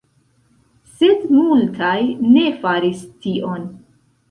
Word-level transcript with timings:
Sed 0.93 1.21
multaj 1.35 1.93
ne 2.31 2.49
faris 2.65 3.07
tion. 3.29 3.71